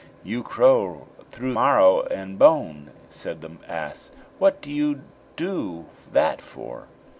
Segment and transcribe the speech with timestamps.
[0.23, 5.01] "You crow through marrow and bone," said the ass; "what do you
[5.35, 6.87] do that for?"